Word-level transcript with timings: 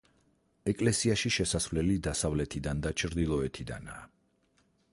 ეკლესიაში 0.71 1.31
შესასვლელი 1.35 1.97
დასავლეთიდან 2.07 2.81
და 2.87 2.93
ჩრდილოეთიდანაა. 3.03 4.05